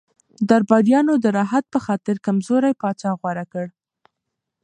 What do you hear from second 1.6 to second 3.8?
په خاطر کمزوری پاچا غوره کړ.